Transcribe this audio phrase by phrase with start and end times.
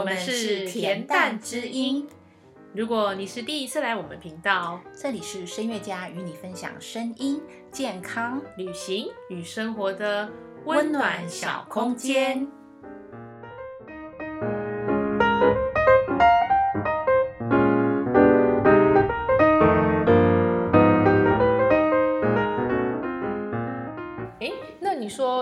[0.00, 2.08] 我们是甜淡之音。
[2.72, 7.38] 如果你是第一次来我们频道，这里是声乐家与你分享声音、
[7.70, 10.26] 健康、旅行与生活的
[10.64, 12.48] 温暖小空间。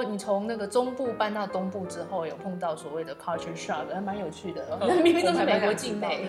[0.08, 4.78] 你从那个中部搬到东部之后，有碰到所谓的 culture shock，还蛮有趣的。
[5.02, 6.28] 明明都是美国境内。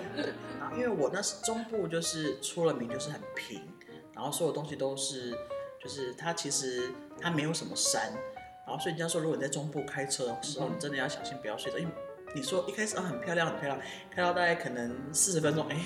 [0.60, 3.62] 啊，因为我那是中部，就是出了名就是很平，
[4.14, 5.32] 然后所有东西都是，
[5.82, 8.12] 就是它其实它没有什么山，
[8.68, 11.92] 然后所以人家说，如果你在中部开车的时候，你真的要小心不要睡着，因为
[12.36, 13.80] 你说一开始啊很漂亮很漂亮，
[14.12, 15.78] 开到大概可能四十分钟，哎，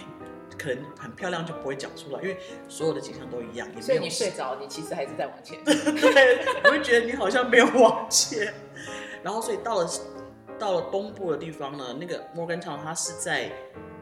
[0.58, 5.58] 可能很漂亮就不会讲出来，因为所有的景象都一样，也所以你睡着，你其实还是在往前。
[5.66, 8.54] 对，我会觉得你好像没有往前，
[9.24, 9.90] 然后所以到了
[10.58, 13.52] 到了东部的地方呢，那个 Morgantown 它是在。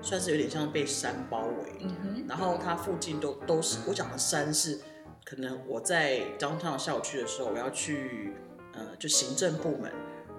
[0.04, 1.86] 算是有点像被山包围，
[2.28, 4.80] 然后它附近都都是我讲的山是，
[5.24, 8.34] 可能我在 downtown 校区的时候，我要去
[8.74, 9.92] 呃就行政部门，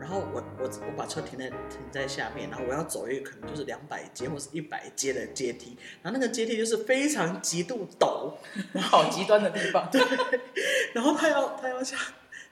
[0.03, 8.33] 然后我我我把车停在停在下面，然后我要走一个可能就是两百阶或是一百阶的阶梯，然后那个阶梯就是非常极度陡，
[8.83, 10.03] 好极端的地方，对，
[10.92, 11.97] 然后他要他要下，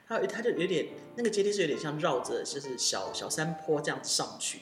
[0.07, 4.61] 他他就有点那个阶梯是有点像绕着就是小小山坡这样上去。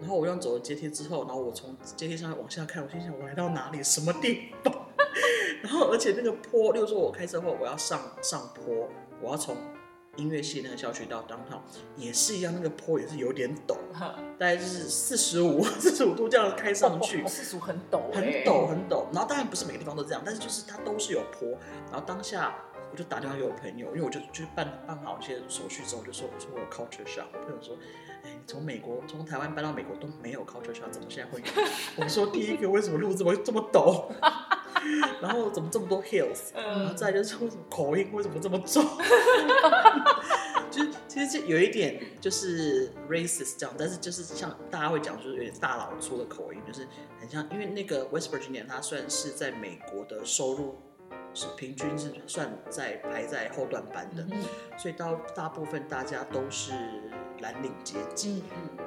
[0.00, 4.74] 然后我用走了阶梯之后，然后我从阶梯上往下看，我心想我来到哪里，什么地方？
[5.62, 8.88] 然后而且那个坡，例如说我开车后我要上上坡，
[9.22, 9.56] 我要从
[10.16, 11.60] 音乐系那个校区到 downtown，
[11.96, 13.76] 也是一样，那个坡也是有点陡，
[14.38, 19.04] 大概就是四十五 四十五度这样开上去，四十五很陡，很陡很陡。
[19.12, 21.48] 然后当然不是每个地方都这样，但是就是它都是有坡。
[21.90, 22.54] 然后当下
[22.90, 27.76] 我就打电话给我朋友，因为我就就办办好一些手续之后，就说我说我有 culture shock，我朋友说。
[28.24, 31.46] 哎从美国从台湾搬到美国都没有 culture shock，怎么现在会有？
[32.02, 34.06] 我说第一个为什么路这么这么陡？
[35.20, 36.54] 然后怎么这么多 hills？
[36.54, 38.84] 然后再就是为什么口音为什么这么重？
[40.70, 46.86] 就是其实有一点就是 racist 这样，但是就是像大家会讲，就是有点大佬粗的口音，就是
[47.20, 50.74] 很像，因为那个 West Virginia 它算是在美国的收入
[51.34, 54.24] 是平均是算在排在后段班的，
[54.78, 56.72] 所以到大部分大家都是。
[57.40, 58.44] 蓝领阶级，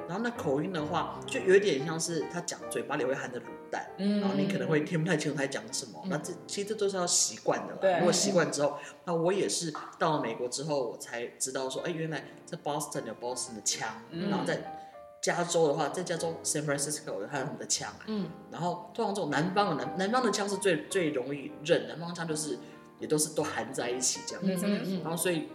[0.08, 6.02] 然后那口音的话，就有一点像是他讲嘴巴里会含着卤蛋，嗯，然后你可能会听不太清楚他在讲什么。
[6.06, 7.98] 那这其实这都是要习惯的了。
[7.98, 14.77] 如果习惯之后，那我也是到了美国之后，我才知道说，哎，原来在 Boston 有 Boston 的腔，然后在
[15.20, 22.58] 加州的话，在加州 San Francisco 有他们的枪，嗯，然后通常这种南方的南南方的枪是最最容易认，南方枪就是
[22.98, 24.66] 也都是都含在一起这样子，
[25.02, 25.48] 然后所以。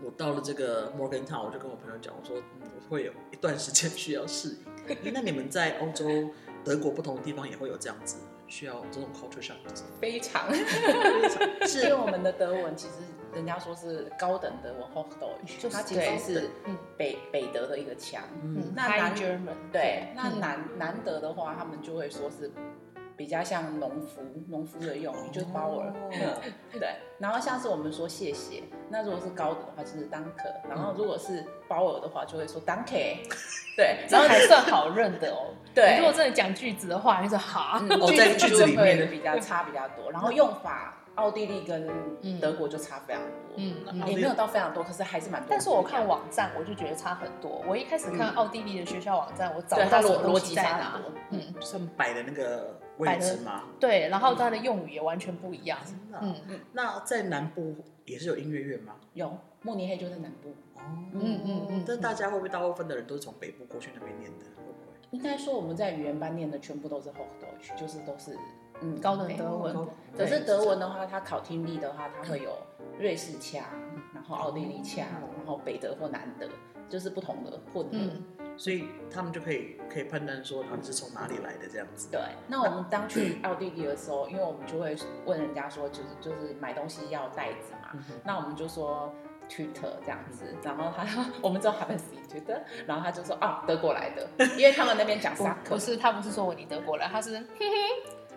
[0.00, 4.56] 我到了这个 Morgan Town，我就跟我朋友讲，我说我会有一段时间需要适
[4.86, 4.96] 应。
[5.12, 6.30] 那你们在欧洲、
[6.64, 9.56] 德国不同的地方也会有这样子需要这种 culture shock？
[10.00, 10.48] 非常，
[11.66, 12.94] 是因为我们的德文其实
[13.34, 16.50] 人家说是高等的文 Hochdeutsch，它其实是
[16.96, 18.22] 北北德的一个腔。
[18.42, 19.14] 嗯，那南
[19.72, 22.50] 对，那南南德的话，他们就会说是。
[23.16, 25.92] 比较像农夫，农夫的用语就是 bower，
[26.70, 26.94] 对。
[27.18, 33.22] 然后像是我们说谢谢，那如果是高等的话就是 d k 然后如果是 bower 的话就会说 d k
[33.76, 35.52] 对，然后还算好认的哦。
[35.74, 37.80] 对，如果真的讲句子的话，就是好。
[38.16, 40.94] 在句子里面的比较差比较多，然后用法。
[41.18, 41.90] 奥地利跟
[42.40, 45.48] 德国就差非常多，嗯，也没有到非常多，可是还是蛮多。
[45.50, 47.60] 但是我看网站，我就觉得差很多。
[47.66, 51.00] 我一开始看奥地利的学校网站，我找不到逻逻辑在哪。
[51.30, 53.64] 嗯，是摆的那个位置吗？
[53.80, 55.78] 对，然后它的用语也完全不一样。
[55.84, 56.60] 真的，嗯嗯。
[56.72, 57.74] 那在南部
[58.04, 58.94] 也是有音乐院吗？
[59.14, 60.50] 有，慕尼黑就在南部。
[60.76, 60.80] 哦，
[61.14, 61.84] 嗯嗯嗯。
[61.84, 64.44] 但大家会不会大部分的人都是从北部过去那边念的？
[64.56, 64.94] 会不会？
[65.10, 68.38] 应该说我们在语言班念的全部都是 Hochdeutsch，就是都是。
[68.80, 69.88] 嗯，高等德文。
[70.16, 72.50] 可是德文的话，它考听力的话，它会有
[72.98, 73.62] 瑞士腔，
[74.14, 76.48] 然后奥地利腔，然后北德或南德，
[76.88, 77.98] 就是不同的混合。
[78.56, 82.08] 所以他们就可以可以判断说他们是从哪里来的这样子。
[82.10, 82.20] 对。
[82.48, 89.14] 那我们当去 奥地利的时候，因为我们就会问人家说，就是就是买东西要袋子嘛，那我们就说
[89.48, 91.06] Twitter 这样子，然后他
[91.40, 95.76] 我们知道他们是 Twitter，然后他就说啊德国来的，因为他们那边讲 萨克。
[95.76, 97.38] 不是，他不是说我你德国来，他是。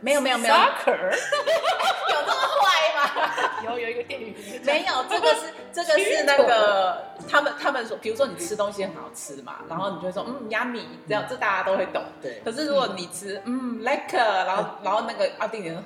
[0.01, 1.11] 没有没有没有，soccer
[2.11, 3.31] 有这么坏吗？
[3.63, 12.03] 有有一个电影，没有这个是这个是那个他们他们说，比如说你吃东西很好吃嘛，然后你就会说嗯 yummy，这样这大家都会懂。
[12.21, 12.41] 对。
[12.43, 15.83] 可是如果你吃嗯 like，然后然后那个奥地利人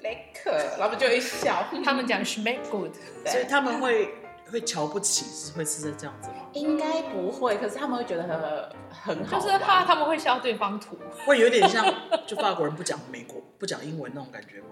[0.00, 1.64] like，然后就会笑。
[1.84, 2.92] 他们讲 s m e l good，
[3.26, 4.14] 所以他们会
[4.50, 6.36] 会瞧不起是会是在这样子吗？
[6.52, 10.96] 应该不会，可是他们会觉得很很好，就是怕他们会笑对方土，
[11.26, 11.84] 会有点像
[12.26, 14.66] 就法国人不讲美国不讲英文那种感觉吗？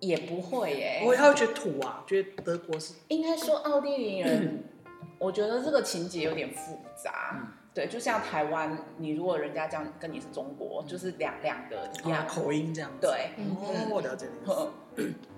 [0.00, 4.64] 也不会耶，我他会觉得土啊，觉得德国是应该说奥地利人，
[5.18, 7.52] 我觉得这个情节有点复杂。
[7.72, 13.06] 对，就像台湾，你如果人家这样跟你是中国，就是两两个一样口音这样子。
[13.06, 13.30] 对，
[13.60, 14.26] 哦，我了解。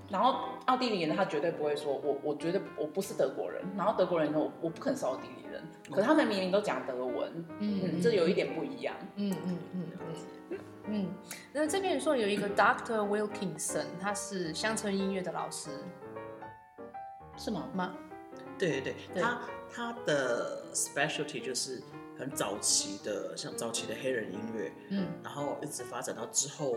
[0.09, 8.95] 然后奥地利人他绝对不会说，我我觉得我不是德国人，然后德国人说，我我不可能是奥地利人，可他们明明都讲德文，嗯，这有一点不一样。
[9.17, 9.83] 嗯嗯嗯
[10.51, 11.07] 嗯嗯。
[11.53, 15.71] 那这边说有一个 Doctor Wilkinson，他是乡村音乐的老师，
[17.37, 17.69] 是吗？
[17.75, 17.95] 吗？
[18.59, 19.41] 对对对，他
[19.73, 21.83] 他的 specialty 就是。
[22.19, 26.77] 很早期的，像早期的黑人音乐，嗯，然后一直发展到之后，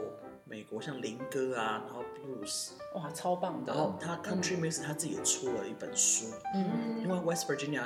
[0.52, 3.72] 美国像林歌啊，然后 blues，哇，超棒的。
[3.74, 7.84] 然后他 country music 他自己也出了一本书，嗯，因为 West Virginia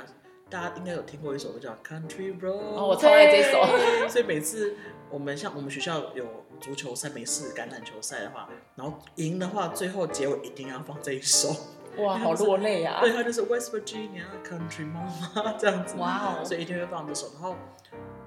[0.50, 3.64] 大家应该有听过一首歌叫 Country Road，哦，我超爱这首。
[4.10, 4.74] 所以每次
[5.10, 6.26] 我们像我们学校有
[6.60, 11.54] 足球赛、美式橄榄球赛的话，然后赢的话，最后结尾一定要放这一首。
[11.98, 13.00] 哇，好落泪啊！
[13.00, 15.04] 对，他就是 West Virginia Country 妈
[15.36, 17.28] 妈 这样子，哇哦，所以一定会放这首。
[17.34, 17.54] 然后，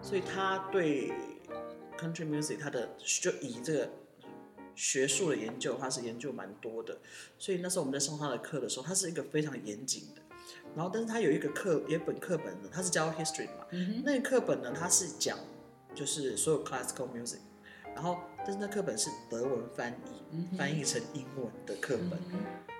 [0.01, 1.11] 所以他对
[1.99, 3.89] Country Music 他的就以这个
[4.79, 6.97] 学术的研究，他是研究蛮多的。
[7.37, 10.21] 所以那时候我们在上他的课的时候，他是一个非常严谨的。
[10.73, 13.65] 然后，但是他有一个课，有一本课本呢，他是教 History 嘛，
[14.05, 15.37] 那个课本呢，他是讲
[15.93, 17.39] 就是所有 Classical Music。
[17.93, 22.17] 然后，但是那课本是德文翻译，翻译成英文的课本。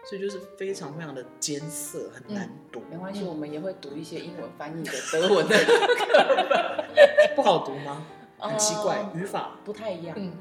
[0.08, 2.82] 所以就是非常非常的艰涩，很难读。
[2.90, 7.36] 没关系，我们也会读一些英文翻译的 德文的课本。
[7.36, 8.08] 不好读吗？
[8.38, 10.32] 很奇怪，语法不太一样，嗯，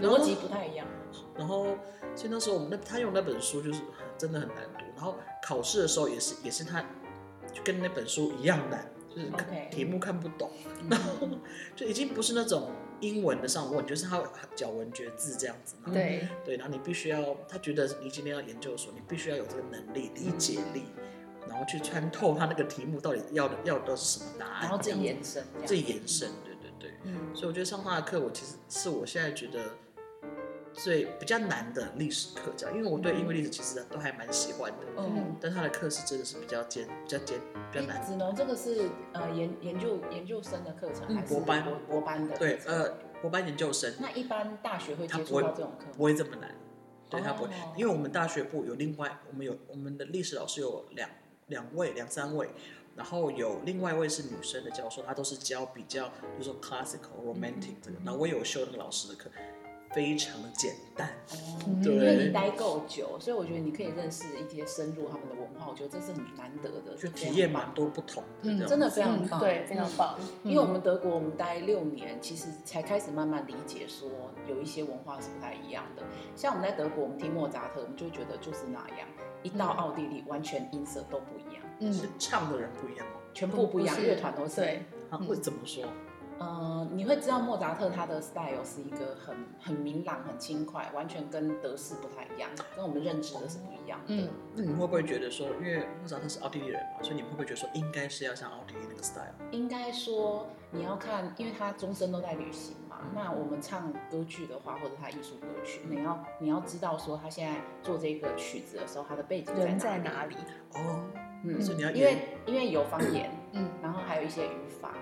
[0.00, 0.86] 对，逻辑不太一样。
[1.36, 1.66] 然后，
[2.16, 3.82] 所以那时候我们那他用那本书就是
[4.16, 4.84] 真的很难读。
[4.96, 6.80] 然后考试的时候也是也是他，
[7.52, 9.30] 就跟那本书一样难，就是
[9.70, 10.50] 题目看不懂。
[10.88, 11.28] 然后
[11.76, 12.70] 就已经不是那种。
[13.02, 14.22] 英文的上问就是他
[14.58, 20.84] 咬文嚼字这样子，对对，然后你必须要，他觉得你今天要研究所，你必须要有这个能力、理解力，
[21.48, 26.51] 然后去穿透他那个题目到底要的要的是什么答案，然后自己延伸，自己延伸，对
[26.82, 29.60] 对对，嗯，所以我觉得上他的课，我其实是我现在觉得。
[30.74, 37.38] 最比较难的历史课，这样，因为我对英文历史其实都还蛮喜欢的，嗯，但他的课是真的是比较艰、比较艰、
[37.70, 38.02] 比较难。
[38.02, 42.34] 子农，这个是呃研研究研究生的课程还是博班博班的？
[42.38, 42.88] 对，呃，
[43.20, 43.92] 博班研究生。
[44.00, 45.84] 那一般大学会接触到这种课？
[45.94, 46.54] 不会这么难，
[47.10, 51.10] 对他不会，因为我们大学部有另外，我们有我们的历史老师有两
[51.48, 52.48] 两位、两三位，
[52.96, 59.30] 然后有另外一位是女生的教授，她都是教比较，比如说 classical、romantic 这个，然后我也有修那个老师的课。
[59.94, 61.06] 非常的简单，
[61.84, 70.18] 因为你待够久，所以我觉得你可以认识一些深入他们的文化，我觉得这是很难得的，就体验蛮多不同的，真的非常棒，对，非常棒。
[70.44, 74.08] 因为我们德国，我们待六年，其实才开始慢慢理解说
[74.48, 76.02] 有一些文化是不太一样的。
[76.34, 79.06] 像我们在德国，我们听莫扎特，我们就觉得就是那样；
[79.42, 83.14] 一到奥地利，完全音色都不一样，嗯，唱的人不一样吗？
[83.34, 84.56] 全部不一样，乐团都是。
[84.56, 84.82] 对，
[85.26, 85.84] 会怎么说？
[86.38, 94.00] 呃，你会知道莫扎特他的 style 是一个很很明朗、很轻快，完全跟德式不太一样，跟我们认知的是不一样。
[94.06, 99.32] 嗯，那你会不会觉得说，因为莫扎特是奥地利人嘛，所以你会不会觉得说，应该是要像奥地利那个 style？
[99.52, 102.81] 应该说你要看，因为他终身都在旅行嘛。
[103.14, 110.36] 那我们唱歌剧的话，或者他艺术歌曲，你要你要知道说，他现在做这个曲子的时候，他的背景在哪里？
[110.74, 111.04] 哦，
[111.44, 114.94] 嗯，所以你要因为因为有方言，嗯，然后还有一些语法。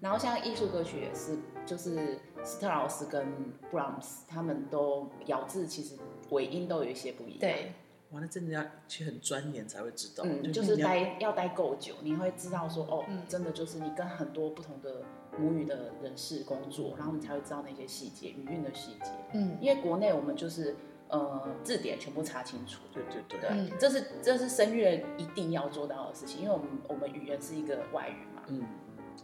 [0.00, 1.36] 然后像艺术歌曲也是，
[1.66, 3.26] 就是斯特劳斯跟
[3.68, 5.96] 布朗斯，他们都咬字其实
[6.30, 7.40] 尾音都有一些不一样。
[7.40, 7.72] 对，
[8.10, 10.24] 哇，那真的要其实很钻研才会知道。
[10.26, 15.02] 嗯，就是待要待够久，你会知道说，哦，真的就是你跟很多不同的
[15.38, 19.10] 母语的人士工作，然后你才会知道那些细节，语韵的细节。
[19.34, 20.74] 嗯，因为国内我们就是
[21.08, 22.80] 呃字典全部查清楚。
[22.92, 23.40] 对对对。
[23.40, 28.42] 对，这是这是声乐一定要做到的事情，因为我们我们语言是一个外语嘛。
[28.46, 28.64] 嗯。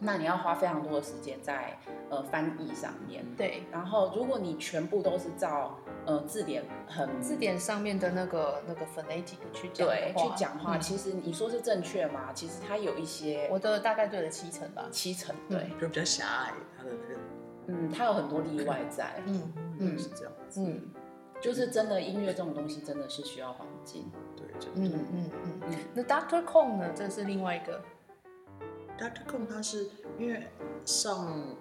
[0.00, 1.76] 那你要花非常多的时间在
[2.10, 3.62] 呃翻译上面，对。
[3.70, 12.32] 然后如果你全部都是照呃字典很字典上面的那个那个 phonetic 去讲对去讲话，其实你说是正确吗？
[12.34, 17.20] 其实它有一些，我的大概对了七成吧，七成对，就比较狭隘，它的那个
[17.68, 20.90] 嗯，它有很多例外在，嗯嗯是这样子，嗯，
[21.40, 25.74] 就是真的音乐这种东西真的是需要环境，对，嗯嗯嗯嗯。
[25.94, 26.90] 那 Doctor Kong 呢？
[26.94, 27.80] 这是另外一个。
[28.98, 29.24] Dr.
[29.26, 30.46] Kong 他是因为
[30.84, 31.56] 上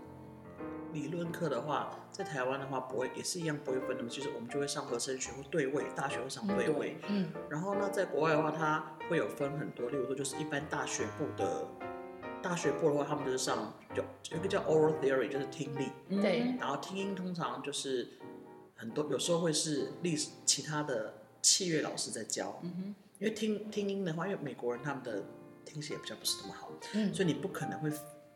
[0.92, 6.98] 理论课的话，在台湾的话不会也是一样不会分的嘛，就是我们就会上和声学或对位，大学会上对位。
[7.08, 7.32] 嗯。
[7.50, 11.68] 然后呢，在国外的话，它会有分很多，例如说就是一般大学部的
[12.44, 15.88] 大学部的话，他们就是上有有一个叫 oral theory，就是听力。
[16.22, 16.56] 对。
[16.60, 18.08] 然后听音通常就是
[18.76, 22.60] 很多有时候会是历史其他的器乐老师在教。
[22.62, 22.96] 嗯哼。
[23.18, 25.24] 因为听听音的话，因为美国人他们的
[25.66, 27.92] 听写比较不是那么好，嗯，所以你不可能会。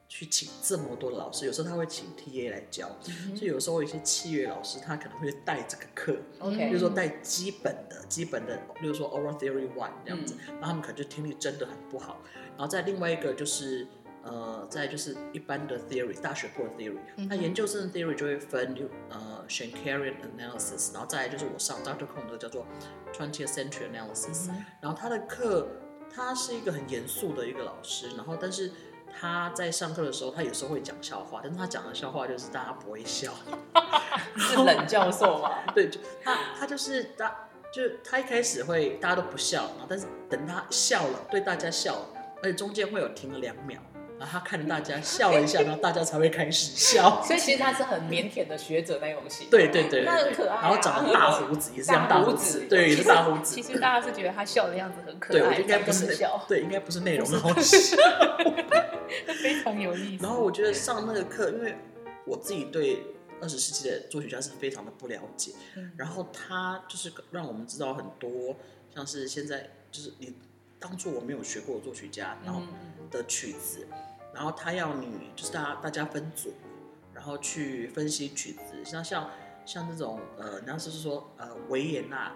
[0.10, 2.88] 去请这么多的老师，有时候他会请 T A 来教，
[3.36, 12.22] 所以有时候一些器乐老师他可能会带这个课，OK，比如说带基本的、基本的，比如说 Oral Theory One 这样子，那他们可能就听力真的很不好。
[12.52, 13.86] 然后再另外一个就是
[14.24, 18.78] 呃，再就是一般的 Theory 大学部的 Theory，那研究生的 Theory 就会分
[19.10, 22.66] 呃 Shankarian Analysis，然后再就是我上 Doctor Kong 的叫做
[23.14, 24.48] Twentieth Century Analysis，
[24.80, 25.68] 然后他的课
[26.14, 28.72] 他是一个很严肃的一个老师，然后但是。
[29.20, 33.34] 他在上课的时候，他有时候会讲笑话，但是他讲的笑话就是大家不会笑，
[34.38, 35.50] 是冷教授吗？
[35.74, 42.06] 对，就他他就是大，就他一开始会大家都不笑，然后但是等他笑了，对大家笑了，
[42.44, 43.82] 而且中间会有停了两秒。
[44.20, 47.22] 然后他看着大家笑了一下， 然后大家才会开始笑。
[47.24, 49.48] 所以其实他是很腼腆的学者那种型。
[49.50, 50.62] 对对对，那很可爱。
[50.62, 53.56] 然后长了大胡子，也是样大胡子，对，也是大胡子。
[53.56, 55.56] 其实大家是觉得他笑的样子很可爱。
[55.56, 56.44] 对，应该不是笑。
[56.48, 57.98] 对，应该不是内容好笑。
[59.42, 60.24] 非常有意思。
[60.24, 61.76] 然后我觉得上那个课，因为
[62.26, 63.04] 我自己对
[63.40, 65.52] 二十世纪的作曲家是非常的不了解，
[65.96, 68.56] 然后他就是让我们知道很多，
[68.94, 70.34] 像是现在就是你
[70.80, 72.62] 当初我没有学过作曲家，然后
[73.10, 73.88] 的曲子。
[74.34, 76.54] 然后他要你就是大家大家分组，
[77.12, 79.28] 然后去分析曲子，像像
[79.66, 82.32] 像这种呃，你要是说呃维也纳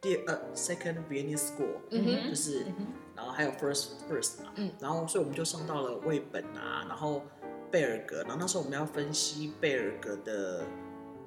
[0.00, 2.66] 第二 second Viennese School，嗯哼，就是，
[3.14, 7.22] 然后还有 first first 嘛，嗯，然后所以我们就上到了魏本啊，然后
[7.70, 10.66] 贝尔格，然后那时候我们要分析贝尔格的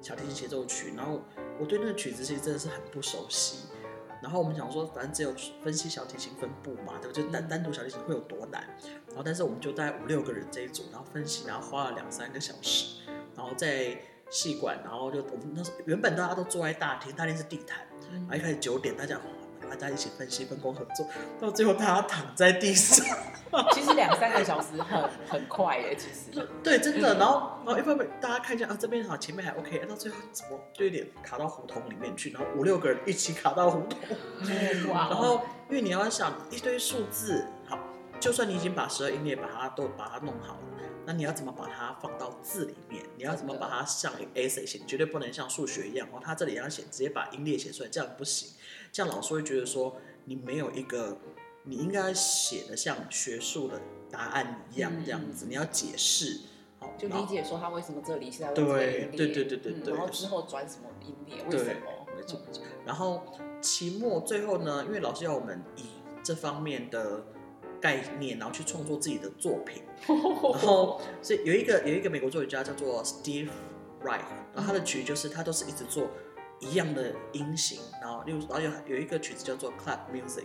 [0.02, 1.22] 小提琴协奏曲，然后
[1.58, 3.68] 我对那个曲子其实真的是很不熟悉。
[4.22, 7.24] 然后我们想说，反正只有分析小提琴分布嘛，对不对？
[7.24, 8.62] 就单单独小提琴会有多难？
[9.08, 13.02] 然后，但是我们就带五六个人这一组，然后分析，然后花了两三个小时，
[13.36, 13.98] 然后在
[14.30, 17.78] 戏馆，然后就我们那时候原本大家都坐在大厅，大厅是地毯，
[18.12, 19.20] 然后一开始九点大家。
[19.74, 21.06] 大家一起分析、分工合作，
[21.40, 23.04] 到最后大家躺在地上。
[23.72, 26.48] 其实两三个小时很很快耶，其实。
[26.62, 27.18] 对，真的。
[27.18, 32.30] 然后，然后一方面大家看一下啊，这边好，前面还 OK，到最后怎么就有点卡到胡同里面去？
[32.30, 33.98] 然后五六个人一起卡到胡同。
[34.90, 35.08] 哇！
[35.10, 37.78] 然后，因为你要想一堆数字，好，
[38.22, 40.60] 就算你已经把十二音列把它都把它弄好了，
[41.04, 43.04] 那你要怎么把它放到字里面？
[43.16, 44.78] 你要怎么把它像 essay 写？
[44.86, 48.50] 绝对不能像数学一样哦，它这里要写直接把音列写出来，这样不行。
[48.92, 51.18] 这样老师会觉得说你没有一个
[51.64, 56.42] 你应该写的像学术的答案一样这样子，你要解释，
[56.78, 58.64] 好就理解说他为什么这里现在对
[59.16, 62.06] 对对对对对，然后之后转什么音列，为什么？
[62.16, 62.62] 没错没错。
[62.86, 63.24] 然后
[63.60, 65.86] 期末最后呢，因为老师要我们以
[66.22, 67.24] 这方面的
[67.82, 73.48] 概念，然后去创作自己的作品， 然后所以有一个有一个美国作曲家叫做 Steve
[74.02, 74.20] Reich，
[74.54, 76.08] 然后他的曲就是他都是一直做。
[76.64, 80.44] 一样的音型，然后例如，然后有有一个曲子叫做 Club music，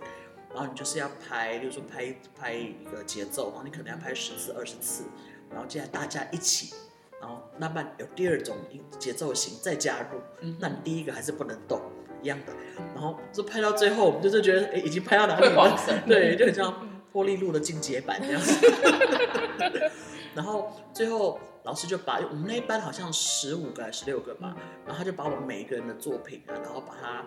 [0.52, 5.04] 然后你就是要拍，例如说拍拍一个节奏，然后你可能要拍十次、二十次，
[5.52, 6.74] 然后接下来大家一起，
[7.22, 10.20] 然后慢慢有第二种音节奏型再加入，
[10.60, 11.80] 那你第一个还是不能动，
[12.24, 12.54] 一样的，
[12.96, 15.80] 然后就拍到最后，我们就是觉得，哎，已经拍到哪里了？
[16.08, 16.74] 对，就很像
[17.18, 18.54] 玻璃路的进阶版这样子，
[20.36, 21.40] 然后最后。
[21.64, 24.56] 老师就把我们那一班好像十五个还是十六个吧，
[24.86, 27.26] 然后他就把我们每一个人的作品啊，然后把它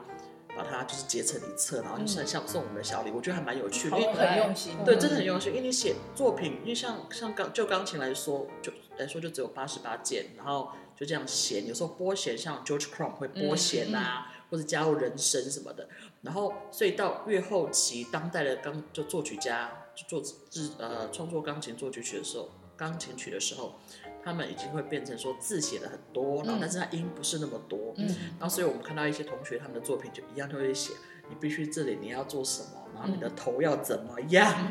[0.57, 5.53] 把它就是结成一册，然后就像像送我们的小礼，我觉得还蛮有趣的，因为很用心，对，真的很用心。
[5.53, 15.89] 因为你写作品，因为像像钢就钢琴来说，就来说就只有八十八键，然后就这样弦，有时候拨弦，像 George Crumb 会拨弦啊，或者加入人声什么的。
[16.23, 23.75] 然后所以到越后期，当代的钢就作曲家就做制呃创作钢琴作曲曲的时候，钢琴曲的时候。
[24.23, 28.07] 他们已经会变成说字写的很多，然后但是他音不是那么多，嗯，
[28.39, 30.93] 然后所以我们看到一些同学他们的作品就一样都会写，
[31.31, 34.55] 你必须这里你要做什么，然后你的头要怎么样，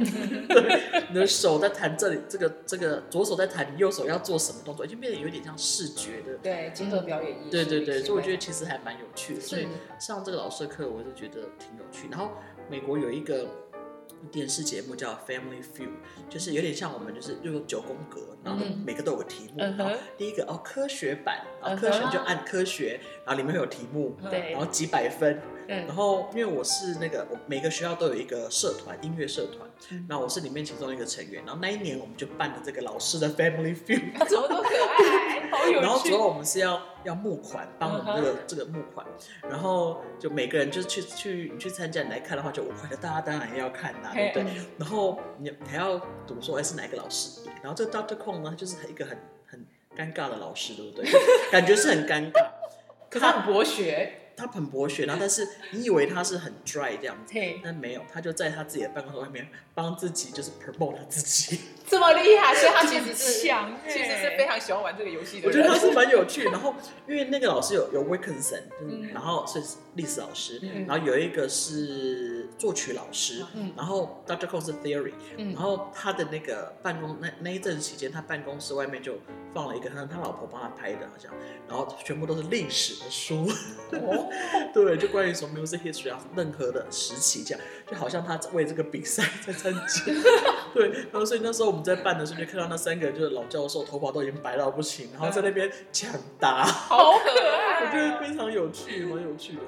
[1.09, 9.67] 你的手在弹这里，这个这个左手在弹，你右手要做什么动作，已经变得有点像视觉的，对，结合表演艺术，对对对，所以我觉得其实还蛮有趣的，所以
[9.99, 12.07] 上这个老师的课我就觉得挺有趣。
[12.09, 12.31] 然后
[12.69, 13.47] 美国有一个。
[14.31, 15.89] 电视节目叫 Family Feud，
[16.29, 19.59] 就是有点像我们就是就是九宫格，然后每个都有个题目。
[19.59, 25.39] 然后第一个哦科学版，然后科学就按科学，然后里面会有题目，对，然后几百分。
[25.67, 29.68] 然后因为我是那个我每个学校都有一个社团音乐社团，
[30.07, 31.43] 那我是里面其中一个成员。
[31.45, 35.79] 然后那一年我们就办了这个老师的 Family Feud， 怎么都可爱， 好有趣。
[35.79, 36.81] 然后主要我们是要。
[37.05, 39.07] 要募款，帮我们这个这个募款，
[39.49, 44.61] 然后就每个人就是去去你去参加你来看的话就五块的，大家当然要看呐，对不对？
[44.77, 46.59] 然后你你还要怎么说？
[46.59, 47.39] 哎，是哪一个老师？
[47.63, 49.17] 然后这个 Doctor Kong 呢，就是一个很
[49.47, 51.09] 很尴尬的老师，对不对？
[51.49, 52.45] 感觉是很尴尬，
[53.09, 54.28] 可是很博学。
[54.39, 65.47] 他很博学，然后但是你以为他是很 dry 这样子，但没有，他就在他自己的办公室外面帮自己就是 promote 他自己，这么厉害，所以他其实是强，其实是非常喜欢玩这个游戏的。
[65.47, 66.75] 我觉得他是蛮有趣，然后
[67.07, 69.59] 因为那个老师有有 Wilkinson，嗯，然后是
[69.95, 79.15] 历史老师，然后有一个是作曲老师，嗯，然后 Doctor Cole 是 theory，嗯，然后他的那个办公那那一阵期间，他办公室外面就
[79.53, 81.31] 放了一个他他老婆帮他拍的，好像，
[81.67, 83.49] 然后全部都是历史的书。
[83.93, 84.29] 哦
[84.73, 89.81] 对，就关于什么 music history 啊，任何的时期这样，就好像他为这个比赛在参加。
[90.75, 99.61] 对，然后所以那时候我们在办的时候，就看到那三个就是老教授，头发都已经白到不行，然后在那边抢答， 好可爱，我觉得非常有趣，蛮有趣的。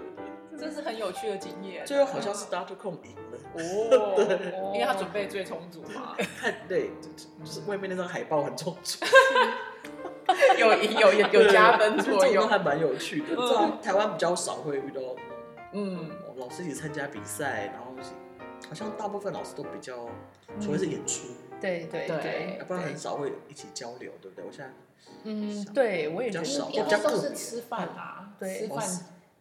[0.57, 1.83] 这是很有趣的经验。
[1.83, 6.15] 最后好像是 Doctor Kong 赢了， 哦，对，因为他准备最充足嘛。
[6.39, 6.91] 看，对，
[7.43, 9.03] 就是外面那张海报很充足。
[10.59, 13.35] 有有有有加分作用，还蛮有趣的。
[13.35, 15.01] 在台湾比较少会遇到，
[15.73, 17.90] 嗯，老师一起参加比赛，然后
[18.67, 20.07] 好像大部分老师都比较，
[20.59, 21.27] 除非是演出，
[21.59, 24.45] 对对对，不然很少会一起交流，对不对？
[24.45, 24.71] 我现在，
[25.23, 28.87] 嗯，对我也比较少，比较都是吃饭啊，对，吃饭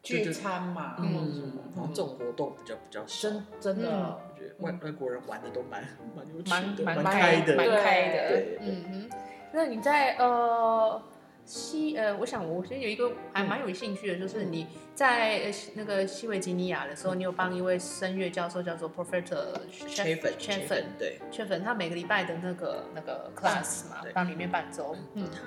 [0.02, 5.82] 聚餐嘛，嗯，然后这种活动比较比较少，真真的，我觉得外外国人玩的都蛮
[6.16, 9.10] 蛮有趣的，蛮开的，蛮开的，对，嗯哼。
[9.52, 11.02] 那你在呃
[11.50, 19.52] 西呃，我想我其实有一个还蛮有兴趣的，就是你在那个西维吉尼亚的时候，你有帮一位声乐教授叫做 Professor
[19.88, 24.94] Chaffin Chaffin 对 Chaffin，他每个礼拜的那个那个 class 嘛，帮里面伴奏。
[25.14, 25.40] 嗯，他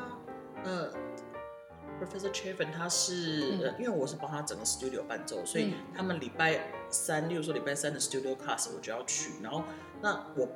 [0.65, 0.91] 嗯
[2.01, 9.63] Professor Chaffin 他是呃，因为我是帮他整个 studio 伴奏，所以他们礼拜三，例如说礼拜三的 studio class 我就要去，然后
[10.01, 10.49] 那我。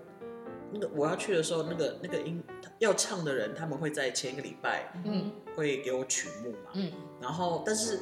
[0.72, 2.44] 那个我要去的时候，那个那个音
[2.80, 8.00] 要唱的人，他们会在前一个礼拜，嗯，会给我曲目嘛，嗯，然后但是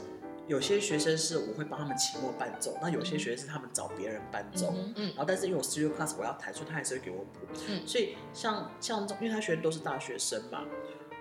[0.47, 10.63] 有些学生是我会帮他们期末伴奏，那有些学生是他们找别人伴奏，嗯，然后但是因为我 studio class 我要弹，所以他还是会给我谱，嗯，所以像像因为他学生都是大学生嘛，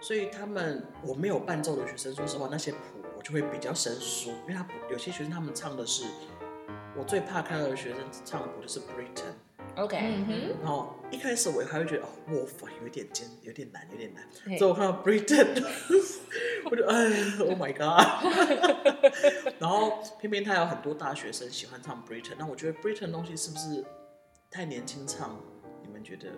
[0.01, 2.79] 所以他们我没有伴奏的学生，说实话那些谱
[3.17, 6.05] 我就会比较生疏，因为他有些学生他们唱的是
[6.97, 9.35] 我最怕看到的学生唱的谱就是 Britain。
[9.77, 9.97] OK，
[10.63, 14.57] 然后一开始我还会觉得哦，Wolf 有点艰，有点难，有点难。
[14.57, 15.65] 之后看到 Britain，
[16.71, 16.95] 我就哎
[17.41, 18.01] ，Oh my God！
[19.59, 23.85] 然后偏偏他有很多大学生喜欢唱 Britain，那我觉得 Britain 东西是不是
[24.51, 25.37] 太年轻唱？
[25.83, 26.29] 你们觉得？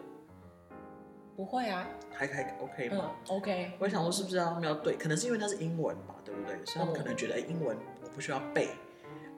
[1.36, 4.96] 不会啊，还还 OK 吗？OK，我想说是不是他们要对？
[4.96, 6.56] 可能是因为它是英文吧，对不对？
[6.64, 8.70] 所以他们可能觉得英文我不需要背。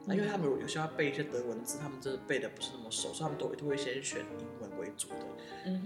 [0.05, 5.15] 那因为他们有时候要背一些德文字，他们这背的不是那么熟，所以他们都都会先选英文为主的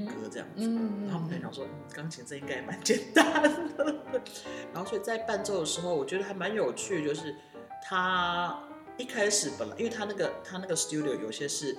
[0.06, 0.64] 歌这样子。
[0.64, 3.96] 然后他们可能想说，钢琴这应该也蛮简单的。
[4.74, 7.36] 然后所以在伴奏的时候，我觉得还蛮有趣，就是
[7.84, 8.64] 他
[8.98, 11.76] 一开始本来，因为他那个他那个 studio 有些是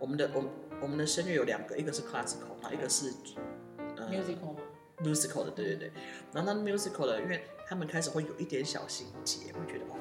[0.00, 0.44] 我们的，我
[0.80, 3.12] 我们的声乐有两个，一个是 classical，一个是
[4.10, 5.92] musical，musical 的，对对对。
[6.32, 9.98] 然后那 musical 的，因为他们开始会有一点小心结，会觉得哦。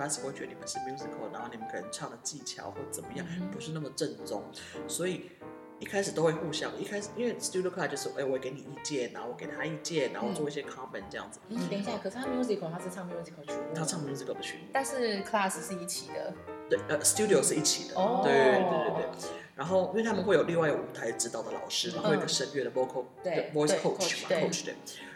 [0.00, 4.42] Class 会觉得你们是 musical，然后你们可能唱的技巧或怎么样不是那么正宗，
[4.88, 5.30] 所以
[5.78, 6.70] 一开始都会互相。
[6.78, 11.38] 一开始因为 studio class 就是，哎，我给你意见，然后我给他意见，然后做一些 comment 这样子。
[11.48, 16.32] 嗯，等一下，可是他 musical 他是唱 musical 曲目，他唱 musical 的曲目，但是 class 是一起的。
[16.68, 18.00] 对，呃，studio 是一起的。
[18.00, 18.22] 哦。
[18.24, 19.30] 对对对对。
[19.54, 23.04] 然后因为他们会有另外舞台指导的老师，然后有个声乐的 vocal
[23.52, 24.74] voice coach 嘛，coach 对，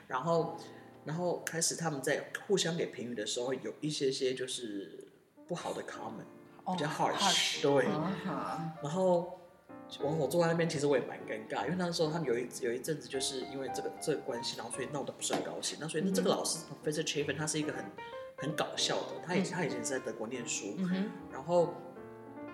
[0.08, 0.56] 然后。
[1.04, 5.06] 然后开始他们在互相给评语的时候，有一些些就是
[5.46, 7.84] 不好的 comment，比较 harsh，对。
[8.82, 9.38] 然后
[10.00, 15.76] 我我坐在那边，其实我也蛮尴尬，因为那时候他们有一有一阵子就是因为这个这个关系，然后所以闹得不是很高兴。
[15.80, 17.84] 那所以那这个老师 Professor Chaffin 他是一个很
[18.38, 20.74] 很搞笑的，他以前他以前是在德国念书，
[21.30, 21.74] 然后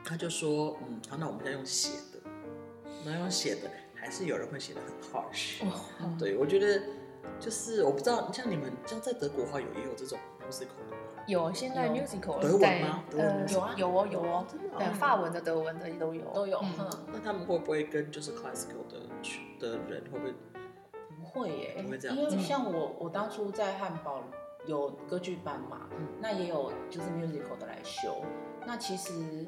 [0.04, 2.30] 他就说，嗯，好，那我们要用写的，
[3.04, 5.60] 那用写的，还是有人会写的很 harsh。
[6.18, 6.82] 对，我觉得。
[7.38, 10.96] 就是我不知道，像你们像在德国的话，有也有这种 musical 的吗？
[11.26, 13.04] 有，现在 musical 德文吗？
[13.16, 14.44] 呃，有啊，有哦，有哦，
[14.78, 16.58] 对，法文的、德文的都有，都有。
[16.62, 18.98] 嗯，那他们会不会跟就是 classical 的
[19.58, 20.34] 的人会不会？
[21.20, 22.16] 不会耶，不会这样。
[22.16, 24.24] 因为像我，我当初在汉堡
[24.66, 28.22] 有歌剧班嘛，那也有就是 musical 的来修。
[28.66, 29.46] 那其实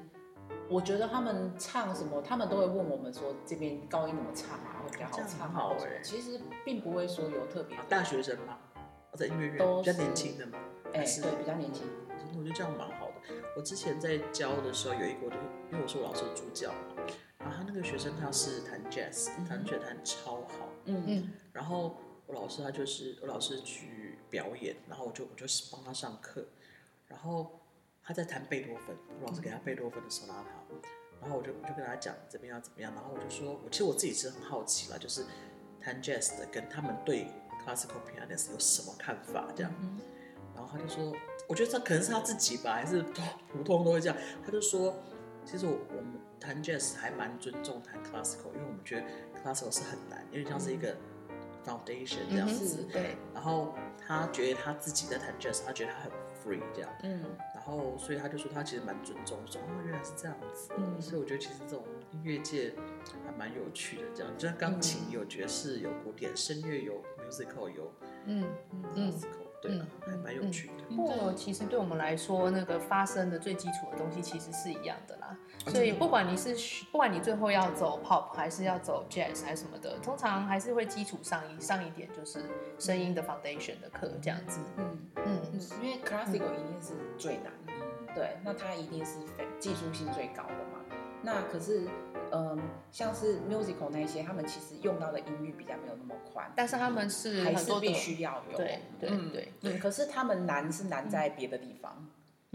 [0.69, 4.72] 我觉得他们唱什么，他们都会问我们说这边高音怎么唱啊。
[4.93, 6.01] 比较好唱，好哎。
[6.03, 8.59] 其实并不会说有特别大学生吗？
[9.15, 10.59] 在音乐院都比较年轻的嘛，
[10.95, 11.87] 哎，对，比较年轻。
[12.19, 13.15] 真的我觉得这样蛮好的。
[13.57, 15.37] 我之前在教的时候，有一个我的，
[15.71, 17.05] 因为我是我老师的助教嘛，
[17.39, 26.47] 然后他那个学生他是弹 jazz，弹觉得弹超好，嗯嗯，然后我老师他就是我老师去表演，然后我就我就是帮他上课，
[27.09, 27.61] 然后
[28.03, 30.57] 他在弹贝多芬，我老师给他贝多芬的 sonata，
[31.23, 35.25] 然后我就我就跟他讲怎么样怎么样，然后我就说，我其实我自己是很好奇啦，就是
[35.81, 37.29] 弹 jazz 的跟他们对
[37.65, 39.73] classical pianist 有什么看法这样，
[40.55, 41.15] 然后他就说，
[41.49, 43.03] 我觉得他可能是他自己吧，还是
[43.53, 44.95] 普通都会这样，他就说，
[45.45, 49.07] 其实我我们弹 jazz 还蛮尊重弹 classical，因为我们觉得
[49.41, 50.97] classical 是很难，有点像是一个
[51.65, 56.11] foundation 这样子，是对，然后他觉得他自己在弹 jazz，他觉得他很
[56.43, 57.25] free 这样，嗯
[57.65, 61.01] 然后所以他就说他其实蛮尊重，说哦原来是这样子，嗯。
[61.01, 62.75] 所以我觉得其实这种音乐界
[63.25, 67.93] 还蛮有趣的，这样就像钢琴有爵士有古典，声乐有 musical 有
[68.27, 68.45] 嗯
[68.97, 69.13] 嗯。
[69.13, 70.97] classical，对啊，还蛮有趣的。
[70.97, 75.29] 不过，其实对我们来说，那个发声的最基础的东西其实是一样的啦。
[75.29, 76.57] 啊所以，不管你是
[76.91, 82.41] 不管你最后要走 pop 还是要走 jazz 还是什么的，通常还是会基础上一上一点就是
[82.81, 84.59] 声音的 foundation 的课这样子。
[84.79, 87.73] 嗯嗯嗯，因为 classical 一定是最难的，
[88.13, 90.81] 对，那它一定是非技术性最高的嘛。
[91.23, 91.87] 那可是，
[92.33, 92.59] 嗯，
[92.91, 98.57] 像是 musical 那些，他们其实用到的音域比较没有那么宽，但是他们是还是必须要有。
[98.57, 101.93] 对对嗯对，嗯，可是他们难是难在别的地方。
[102.01, 102.09] 嗯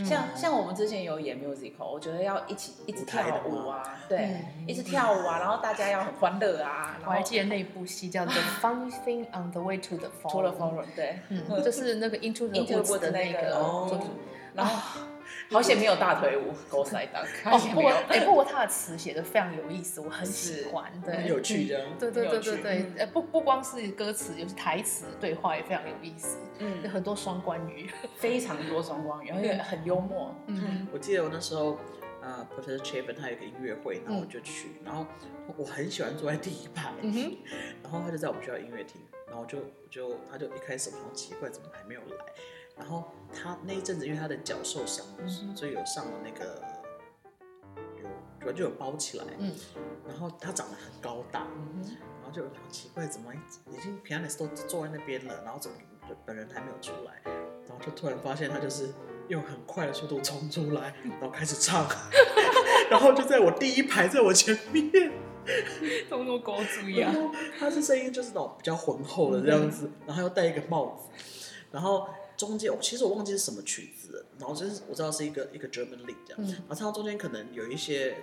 [0.06, 13.00] 像像我们之前有演 musical，我觉得要一起一直跳舞啊，对，一直跳舞啊，然后大家要很欢乐啊，然后我还记得那部戏叫做《The Funny Thing on the Way to the 除了，forum，对，嗯，就是那个 Into the Into the Woods
[13.00, 14.00] 的那个哦。
[14.54, 15.02] 然后
[15.52, 17.70] 好险没有大腿舞，狗塞当，好哦。
[17.74, 21.88] 不过哎，不过他的词写的非常有意思，我很喜是欢，对，很有趣这样。
[21.98, 27.90] 对对对对对，呃，不不光是歌词，有些台词对话也非常有意思，有嗯，很多双关语。
[28.18, 30.36] 非常多双关语，而且很幽默。
[30.48, 31.78] 嗯我记得我那时候，
[32.22, 35.06] 呃，Professor Chapin 他有一个音乐会，然后我就去，然后
[35.56, 37.38] 我很喜欢坐在第一排，嗯哼，
[37.84, 42.08] 然后他就在我们学校音乐厅，然后我就我就他就一开始我好奇怪怎么还没有来，
[42.78, 45.06] 然后他那一阵子因为他的脚受伤，
[45.56, 46.62] 所以有上了那个
[48.02, 48.10] 有
[48.40, 49.54] 主要就有包起来，嗯
[50.08, 55.78] 然后他长得很高大，然后就好奇怪怎么已经 pianist 都坐在那边了，然后怎么
[56.26, 57.22] 本人还没有出来，
[57.68, 58.94] 然后就突然发现他就是
[59.28, 61.86] 用很快的速度冲出来，然后开始唱，
[62.90, 65.12] 然后就在我第一排，在我前面。
[66.10, 71.10] 都那么高注意然后他是声音就是那种比较浑厚的这样子，然后又戴一个帽子，
[71.72, 72.06] 然后
[72.38, 78.18] 中间其实我忘记是什么曲子了，然后就是我知道是一个一个 German 这样，嗯然后唱到中间可能有一些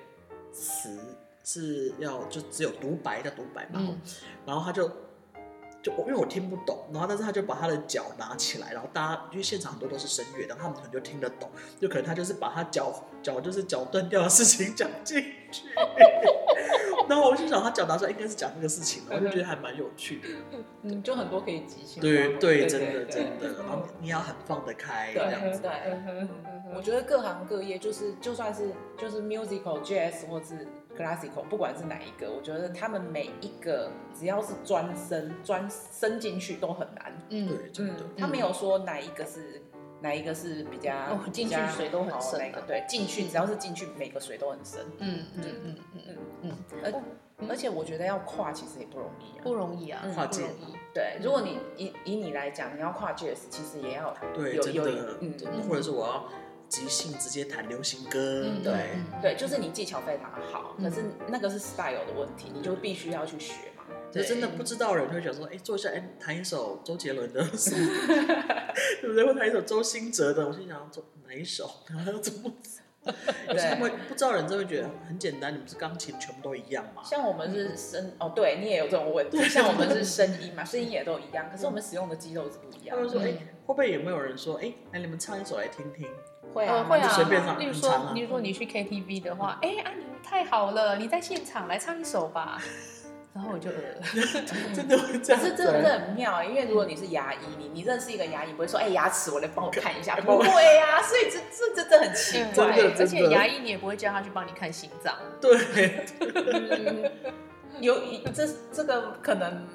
[0.52, 0.98] 词
[1.44, 4.00] 是要就只有独白叫独白嘛，嗯
[4.46, 4.90] 然后他就。
[5.82, 15.22] 就我因为我听不懂，然后但是他就把他的脚拿起来，然后大家因为现场很多都是声乐然后，他们可能就听得懂，就可能他就是把他脚脚就是脚断掉的事情讲进
[15.62, 15.68] 去，
[17.08, 20.28] 然后我就想他脚拿出来应该是讲这个事情，我就觉得还蛮有趣的。
[20.82, 22.00] 嗯，就很多可以即兴。
[22.02, 25.60] 对对，真的真的，然后你要很放得开这对样子。
[25.60, 25.70] 对，
[26.06, 26.28] 嗯
[26.76, 30.66] 我觉得各行各业就是就算是就是 musical、jazz 或是
[30.98, 37.12] classical，不管是哪一个，我觉得他们每一个只要是专深专深进去都很难。
[37.28, 37.94] 嗯对，真的。
[38.18, 39.62] 他没有说哪一个是
[40.04, 44.80] 哪一个是比较哦进去水都很深啊哪个对，进去只要是进去，每个水都很深。
[44.98, 49.40] 嗯嗯嗯嗯嗯嗯，而而且我觉得要跨其实也不容易啊。
[49.42, 50.74] 不容易啊，嗯跨界不容易。
[50.92, 56.28] 对，如果你以以你来讲，你要跨 jazz，其实也要对，有有真的，嗯或者是我要
[56.68, 63.73] 即兴直接弹流行歌，嗯对，嗯对，就是你技巧非常好，嗯可是那个是 style 的问题，你就必须要去学嘛。
[64.22, 67.42] 就真的不知道人就会想说，哎，做一下，哎，弹一首周杰伦的，
[69.00, 69.24] 对不对？
[69.24, 71.70] 或弹一首周兴哲的，我心想做哪一首？
[71.88, 72.52] 然后怎么？
[73.48, 77.02] 有些他们不知道人真的会觉得很简单，你们是钢琴全部都一样嘛？
[77.04, 83.06] 像我们是声哦，对你也有这种问题，像我们是声音嘛，声音也都一样，可是我们使用的肌肉是不一样的。
[83.06, 86.08] 他们说，哎，嗯会不会有没有人说，哎，来你们唱一首来听听？
[86.54, 92.58] 会啊，呃会啊，随便唱例如说，例如说你去 KTV 的话，哎啊，你太好了，你在现场来唱一首吧。
[93.34, 93.76] 然后我就呃，
[94.72, 95.50] 真的会这样子？
[95.50, 102.52] 可是这个很妙，因为如果你是牙医，你你认识一个牙医，不会说，哎，牙齿我来帮我看一下， 不会呀，所以这这这这很奇怪。
[102.52, 105.12] 真的而且牙医你也不会叫他去帮你看心脏。
[105.40, 107.10] 对， 嗯，
[107.80, 107.98] 有
[108.32, 109.66] 这这个可能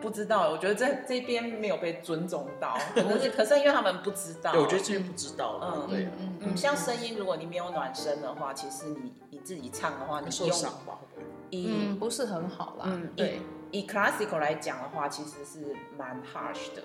[0.00, 4.50] 不知道，我觉得在这边没有被尊重到，可能是可是因为他们不知道。
[4.50, 10.98] 对，我觉得这边不知道了，嗯对，嗯嗯，像声音，如果你没有暖身的话，其实你你自己唱的话，你会受用伤吧？
[11.50, 12.84] 以嗯，不是很好啦。
[12.86, 16.82] 嗯对，以 classical 来讲的话，其实是蛮 harsh 的，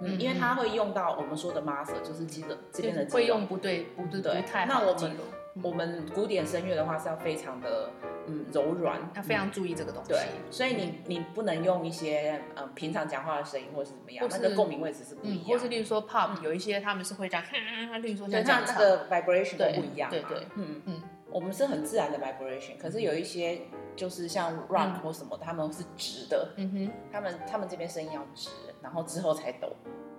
[0.00, 5.16] 嗯，因为它会用到我们说的 master，就是肌肉这边的会用不对不对对太那我们
[5.62, 7.88] 我们古典声乐的话是要非常的
[8.26, 10.10] 嗯柔软，要非常注意这个东西。
[10.12, 15.48] 对，所以你你不能用一些嗯平常讲话的声音或者是怎么样，那个共鸣位置是不一样。
[15.48, 17.44] 或是例如说 pop 有一些他们是会这样，
[18.02, 20.10] 例如说像那个 vibration 都不一样。
[20.10, 20.82] 对对，嗯。
[20.84, 21.02] 嗯。
[21.30, 23.62] 我们是很自然的 vibration，可是有一些
[23.94, 28.50] 就是像 rock 或什么，他们是直的，嗯哼，他们他们这边声音要直，
[28.82, 29.72] 然后之后才抖，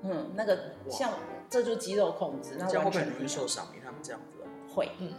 [0.04, 1.12] 嗯，那个像
[1.50, 4.74] 这就是肌肉控制，那完全容易受伤，他们这样子。
[4.74, 5.14] 会，嗯。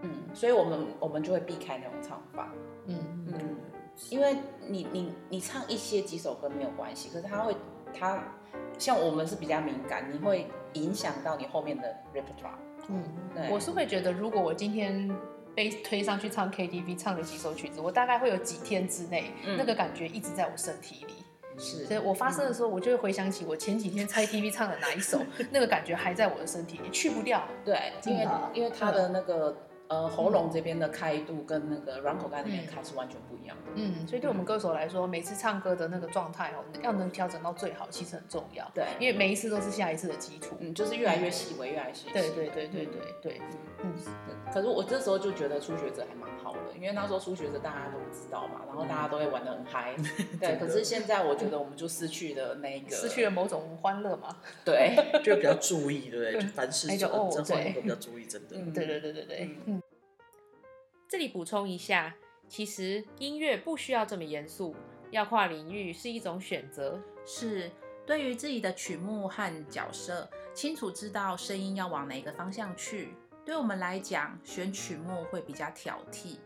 [0.00, 2.52] 嗯，所以我们我们就会避开那种唱法，
[2.86, 3.56] 嗯嗯，
[4.10, 4.36] 因为
[4.68, 7.56] 你你你唱一些几首歌没有关系，可是他会
[7.92, 8.22] 他
[8.78, 12.56] 像我们是比较敏感，你会影响到你后面的 repertoire。
[12.88, 13.04] 嗯，
[13.50, 15.10] 我是会觉得，如果我今天
[15.54, 21.14] 被推上去唱 KTV，唱了几首曲子，我大概会有几天之内，那个感觉一直在我身体里。
[21.58, 27.42] 是，所以我发生的时候，我就会回想起我前几天猜 KTV 唱的哪一首，那个感觉还在我的身体里，去不掉。
[27.64, 29.56] 对，因为因为他的那个。
[29.88, 33.72] 呃，喉咙这边的开度跟那个软口盖那边开是完全不一样的。
[33.74, 38.70] 嗯，所以对我们歌手来说，每次唱歌的那个状态哦，要能调整到最好，其实很重要。
[38.74, 40.56] 对，因为每一次都是下一次的基础。
[40.60, 42.06] 嗯，就是越来越细微，越来越细。
[42.12, 43.40] 对对对对对对。
[43.82, 43.94] 嗯，
[44.52, 49.94] 可是我这时候就觉得初学者还蛮好的，因为那时候初学者大家都知道嘛，然后大家都会玩的很嗨。
[50.38, 54.36] 对，可是现在我觉得我们就失去了那个，失去了某种欢乐嘛。
[54.66, 56.40] 对，就比较注意，对不对？
[56.48, 58.56] 凡事就哦，对，都比较注意，真的。
[58.74, 59.56] 对对对对对。
[59.64, 59.77] 嗯。
[61.08, 62.14] 这里补充一下，
[62.48, 64.76] 其实音乐不需要这么严肃，
[65.10, 67.00] 要跨领域是一种选择。
[67.24, 67.70] 是
[68.06, 76.36] 对于自己的曲目和角色，清楚知道声音要往哪个方向去，对我们来讲，选曲目会比较挑剔。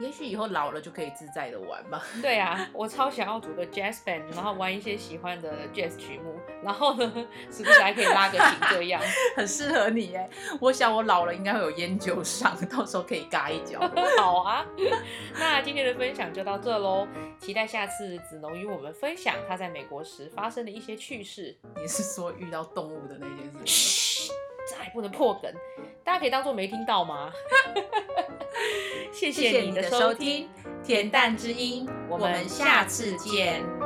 [0.00, 2.02] 也许以后老了就可以自在的玩吧。
[2.22, 6.34] 对啊，我超想要组个 jazz band，然后玩一些喜欢的 jazz 曲目，
[6.64, 7.12] 然后呢，
[7.50, 9.00] 是不是还可以拉个琴这样？
[9.36, 10.28] 很适合你哎！
[10.60, 13.80] 我想我老了应该会有烟酒上， 到时候可以嘎一脚。
[14.18, 14.64] 好啊，
[15.38, 17.06] 那今天的分享就到这喽，
[17.38, 21.54] 期待下次子农与我们分享他在美国时发生的一些趣事。
[21.76, 23.66] 你是说遇到动物的那件事？
[23.66, 24.32] 嘘，
[24.68, 25.52] 这还不能破梗，
[26.02, 27.30] 大家可以当做没听到吗？
[29.12, 30.48] 谢谢你的收听，
[30.86, 33.79] 《恬淡之音》，我们下次见。